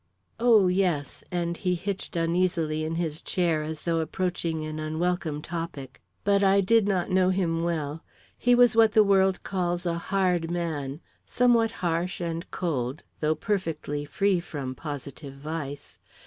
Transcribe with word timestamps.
"Oh, 0.39 0.65
yes," 0.67 1.23
and 1.31 1.55
he 1.57 1.75
hitched 1.75 2.15
uneasily 2.15 2.83
in 2.83 2.95
his 2.95 3.21
chair, 3.21 3.61
as 3.61 3.83
though 3.83 3.99
approaching 3.99 4.65
an 4.65 4.79
unwelcome 4.79 5.43
topic. 5.43 6.01
"But 6.23 6.41
I 6.41 6.59
did 6.59 6.87
not 6.87 7.11
know 7.11 7.29
him 7.29 7.61
well. 7.61 8.03
He 8.35 8.55
was 8.55 8.75
what 8.75 8.93
the 8.93 9.03
world 9.03 9.43
calls 9.43 9.85
a 9.85 9.99
hard 9.99 10.49
man 10.49 11.01
somewhat 11.27 11.71
harsh 11.85 12.19
and 12.19 12.49
cold, 12.49 13.03
though 13.19 13.35
perfectly 13.35 14.03
free 14.03 14.39
from 14.39 14.73
positive 14.73 15.35
vice. 15.35 15.99